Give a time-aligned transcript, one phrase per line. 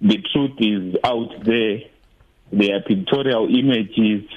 [0.00, 1.80] the truth is out there.
[2.50, 4.28] There are pictorial images.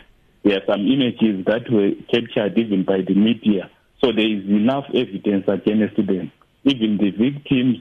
[0.43, 3.71] There are some images that were captured even by the media.
[4.03, 6.33] So there is enough evidence against them.
[6.65, 7.77] Even the victims,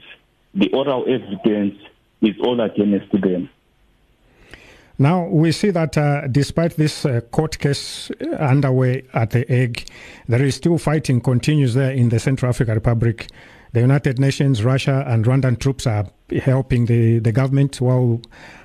[0.53, 1.75] the oral evidence
[2.21, 3.49] is all against them.
[4.97, 9.85] Now, we see that uh, despite this uh, court case underway at The Hague,
[10.27, 13.27] there is still fighting continues there in the Central African Republic.
[13.73, 16.05] The United Nations, Russia, and Rwandan troops are
[16.43, 18.21] helping the, the government, while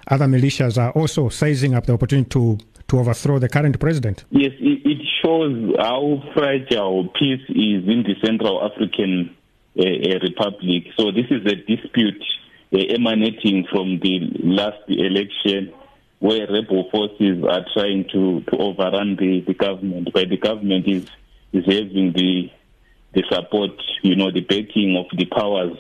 [0.07, 4.25] other militias are also seizing up the opportunity to, to overthrow the current president.
[4.31, 4.81] Yes, it,
[5.23, 9.37] shows how fragile peace is in the Central African
[9.79, 9.83] uh,
[10.23, 10.85] Republic.
[10.97, 12.25] So, this is a dispute
[12.73, 15.75] uh, emanating from the last election
[16.21, 21.09] where rebel forces are trying to, to overrun the, the government, but the government is,
[21.53, 22.51] is having the
[23.13, 23.73] the support,
[24.03, 25.77] you know, the backing of the powers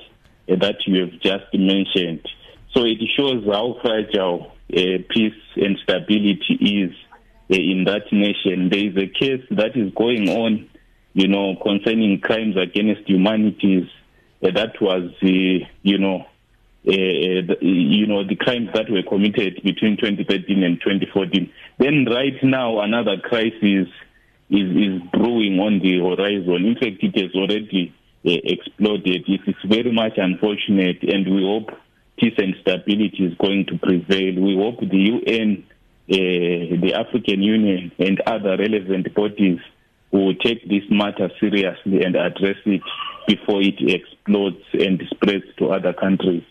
[0.48, 2.26] that you have just mentioned.
[2.72, 6.92] So it shows how fragile uh, peace and stability is
[7.50, 8.68] uh, in that nation.
[8.68, 10.68] There is a case that is going on,
[11.12, 13.88] you know, concerning crimes against humanities.
[14.42, 16.26] Uh, that was, uh, you know,
[16.84, 21.52] the, you know, the crimes that were committed between 2013 and 2014.
[21.78, 23.88] Then right now, another crisis
[24.48, 26.66] is, is brewing on the horizon.
[26.66, 29.24] In fact, it has already uh, exploded.
[29.28, 31.70] It is very much unfortunate, and we hope
[32.18, 34.42] peace and stability is going to prevail.
[34.42, 35.64] We hope the UN,
[36.10, 39.60] uh, the African Union, and other relevant bodies
[40.10, 42.82] will take this matter seriously and address it
[43.28, 46.42] before it explodes and spreads to other countries.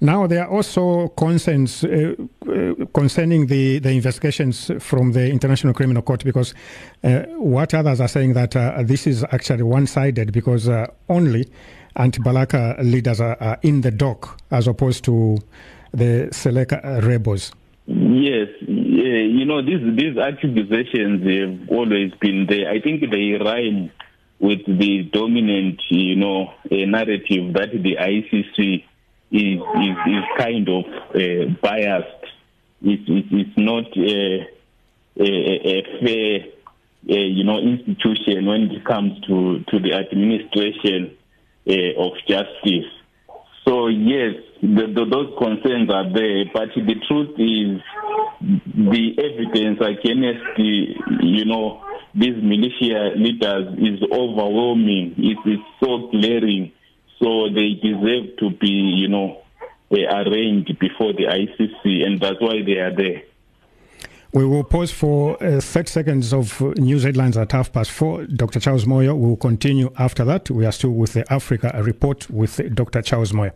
[0.00, 2.14] Now, there are also concerns uh,
[2.46, 6.52] uh, concerning the, the investigations from the International Criminal Court because
[7.02, 11.48] uh, what others are saying that uh, this is actually one sided because uh, only
[11.96, 15.38] anti Balaka leaders are, are, in the dock as opposed to
[15.94, 17.52] the Seleka rebels.
[17.86, 22.68] Yes, you know, these, these accusations have always been there.
[22.68, 23.90] I think they rhyme
[24.40, 28.84] with the dominant, you know, narrative that the ICC
[29.36, 32.24] is is, is kind of uh, biased.
[32.82, 34.46] It, it, it's not a,
[35.18, 35.30] a,
[35.74, 36.32] a fair,
[37.08, 41.16] uh, you know, institution when it comes to to the administration
[41.68, 42.90] uh, of justice.
[43.66, 47.82] So yes, the, the, those concerns are there, but the truth is,
[48.40, 51.82] the evidence against the, you know,
[52.14, 55.14] these militia leaders is overwhelming.
[55.18, 56.72] It is so glaring
[57.18, 59.42] so they deserve to be, you know,
[59.92, 63.22] arraigned before the ICC, and that's why they are there.
[64.32, 68.26] We will pause for uh, 30 seconds of news headlines at half past four.
[68.26, 68.60] Dr.
[68.60, 70.50] Charles Moyo will continue after that.
[70.50, 73.02] We are still with the Africa report with Dr.
[73.02, 73.52] Charles Moyo.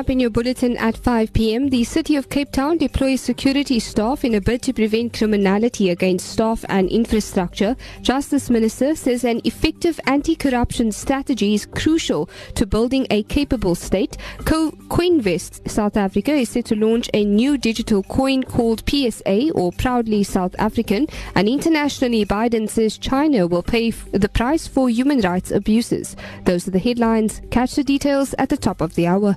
[0.00, 4.24] Up in your bulletin at 5 p.m., the City of Cape Town deploys security staff
[4.24, 7.76] in a bid to prevent criminality against staff and infrastructure.
[8.00, 14.16] Justice Minister says an effective anti-corruption strategy is crucial to building a capable state.
[14.46, 19.70] Co- Coinvest South Africa is set to launch a new digital coin called PSA or
[19.70, 21.08] Proudly South African.
[21.34, 26.16] And internationally, Biden says China will pay f- the price for human rights abuses.
[26.46, 27.42] Those are the headlines.
[27.50, 29.36] Catch the details at the top of the hour.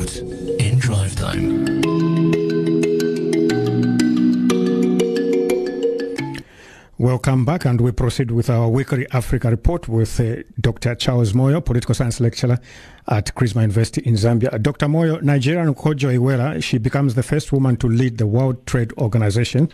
[0.00, 1.66] In drive time.
[6.96, 10.94] Welcome back, and we proceed with our weekly Africa report with uh, Dr.
[10.94, 12.58] Charles Moyo, political science lecturer
[13.08, 14.54] at Chrisma University in Zambia.
[14.54, 14.86] Uh, Dr.
[14.86, 19.70] Moyo, Nigerian Okonjo Iweala, she becomes the first woman to lead the World Trade Organization.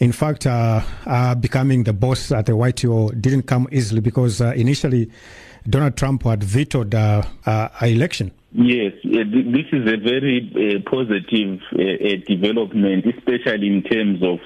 [0.00, 4.52] In fact, uh, uh, becoming the boss at the WTO didn't come easily because uh,
[4.54, 5.10] initially
[5.66, 8.32] Donald Trump had vetoed uh, uh, election.
[8.54, 14.22] Yes, uh, th- this is a very uh, positive uh, uh, development, especially in terms
[14.22, 14.40] of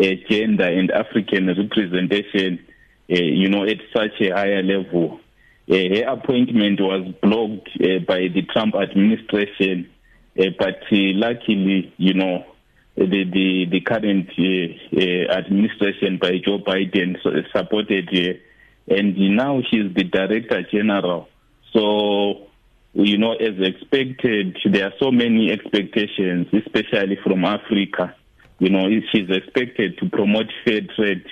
[0.00, 2.64] uh, gender and African representation,
[3.08, 5.18] you know, at such a higher level.
[5.68, 7.70] Her appointment was blocked
[8.06, 9.90] by the Trump administration,
[10.36, 12.44] but luckily, you know,
[12.96, 17.16] the the, the current administration by Joe Biden
[17.52, 21.28] supported her, and now she's the director general.
[21.72, 22.49] So
[22.92, 28.14] you know, as expected, there are so many expectations, especially from Africa.
[28.58, 31.24] You know, she's expected to promote fair trade,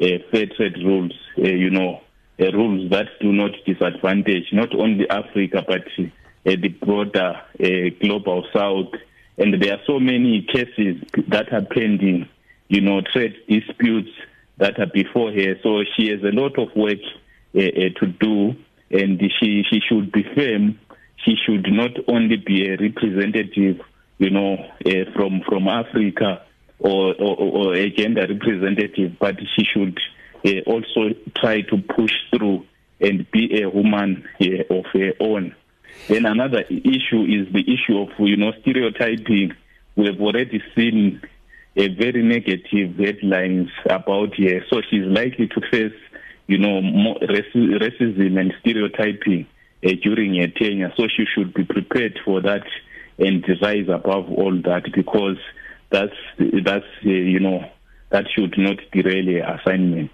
[0.00, 1.12] uh, fair trade rules.
[1.36, 2.00] Uh, you know,
[2.40, 6.04] uh, rules that do not disadvantage not only Africa but uh,
[6.44, 8.92] the broader uh, global South.
[9.36, 12.28] And there are so many cases that are pending.
[12.68, 14.10] You know, trade disputes
[14.58, 15.56] that are before her.
[15.62, 16.98] So she has a lot of work
[17.56, 18.54] uh, to do,
[18.90, 20.78] and she she should be firm
[21.24, 23.80] she should not only be a representative,
[24.18, 24.54] you know,
[24.86, 26.42] uh, from from Africa
[26.78, 29.98] or, or, or a gender representative, but she should
[30.46, 32.64] uh, also try to push through
[33.00, 35.54] and be a woman uh, of her own.
[36.08, 39.54] Then another issue is the issue of you know stereotyping.
[39.96, 41.20] We have already seen
[41.76, 45.98] a very negative headlines about her, so she's likely to face
[46.46, 49.46] you know more racism and stereotyping
[49.82, 50.92] during her tenure.
[50.96, 52.64] So she should be prepared for that
[53.18, 55.36] and rise above all that because
[55.90, 56.14] that's
[56.64, 57.70] that's uh, you know
[58.10, 60.10] that should not derail her assignment.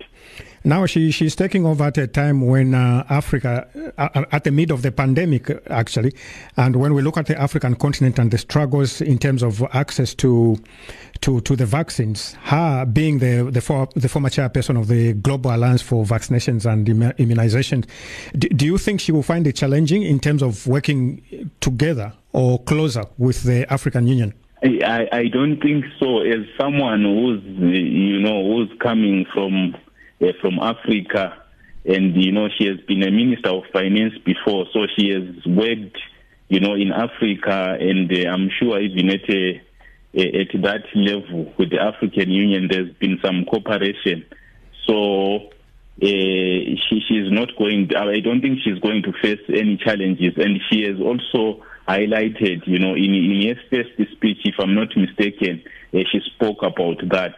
[0.67, 3.69] Now she she's taking over at a time when uh, Africa,
[3.99, 6.13] uh, at the mid of the pandemic, uh, actually,
[6.57, 10.13] and when we look at the African continent and the struggles in terms of access
[10.15, 10.59] to
[11.21, 15.55] to to the vaccines, her being the the, for, the former chairperson of the Global
[15.55, 17.85] Alliance for Vaccinations and Immu- Immunization,
[18.37, 22.61] do, do you think she will find it challenging in terms of working together or
[22.65, 24.35] closer with the African Union?
[24.65, 26.23] I, I don't think so.
[26.23, 29.77] As someone who's uh, you know who's coming from
[30.21, 31.43] uh, from Africa,
[31.85, 35.99] and you know she has been a minister of finance before, so she has worked
[36.49, 39.63] you know in Africa, and uh, I'm sure even at a,
[40.15, 44.25] a, at that level with the African Union, there's been some cooperation.
[44.87, 45.51] So
[46.03, 47.91] uh, she she's not going.
[47.97, 52.79] I don't think she's going to face any challenges, and she has also highlighted, you
[52.79, 55.63] know, in in her first speech, if I'm not mistaken,
[55.95, 57.35] uh, she spoke about that.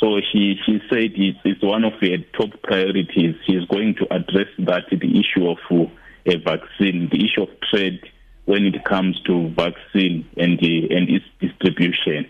[0.00, 3.36] So she she said it's, it's one of her top priorities.
[3.46, 5.90] She's going to address that the issue of uh,
[6.26, 8.00] a vaccine, the issue of trade
[8.46, 12.28] when it comes to vaccine and the, and its distribution.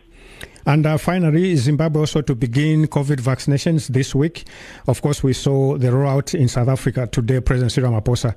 [0.67, 4.47] And uh, finally, Zimbabwe also to begin COVID vaccinations this week.
[4.87, 7.41] Of course, we saw the rollout in South Africa today.
[7.41, 8.35] President Cyril Ramaphosa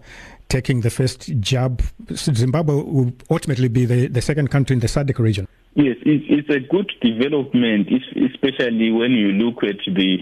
[0.48, 1.82] taking the first jab.
[2.14, 5.48] Zimbabwe will ultimately be the, the second country in the SADC region.
[5.76, 10.18] Yes, it's, a good development, especially when you look at the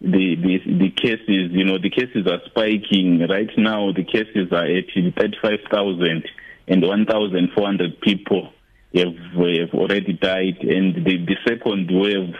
[0.00, 1.52] the, the the cases.
[1.52, 3.92] You know, the cases are spiking right now.
[3.92, 6.24] The cases are at thirty-five thousand
[6.68, 8.50] and one thousand four hundred people
[8.94, 12.34] have, have already died, and the, the second wave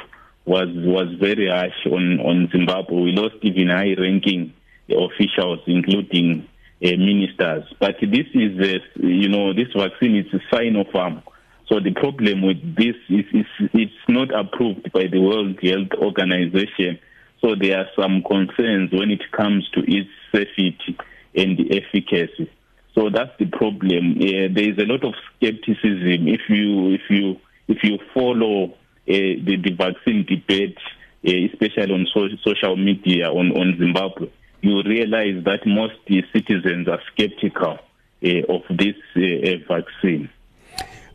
[0.47, 3.03] was was very harsh on on Zimbabwe.
[3.03, 4.55] We lost even high-ranking
[4.89, 6.49] officials, including
[6.83, 7.65] uh, ministers.
[7.79, 11.23] But this is, a, you know, this vaccine is a Sinopharm.
[11.69, 16.99] So the problem with this is, is it's not approved by the World Health Organization.
[17.41, 20.97] So there are some concerns when it comes to its safety
[21.35, 22.51] and the efficacy.
[22.95, 24.17] So that's the problem.
[24.17, 27.37] Uh, there is a lot of skepticism if you if you
[27.69, 28.75] if you follow
[29.07, 30.79] the, the vaccine debate,
[31.27, 35.95] uh, especially on so, social media on, on Zimbabwe, you realize that most
[36.33, 37.79] citizens are skeptical
[38.25, 40.29] uh, of this uh, vaccine.